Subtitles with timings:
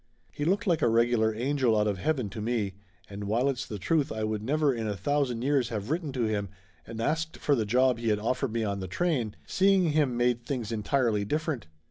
[0.31, 2.73] He looked like a regular angel out of heaven to me,
[3.07, 6.23] and while it's the truth I would never in a thousand years have written to
[6.23, 6.49] him
[6.87, 10.43] and asked for the job he had offered me on the train, seeing him made
[10.43, 11.67] things entirely different.